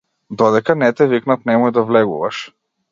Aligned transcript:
Додека 0.41 0.75
не 0.83 0.89
те 1.01 1.09
викнат 1.13 1.47
немој 1.53 1.77
да 1.79 1.87
влегуваш. 1.93 2.45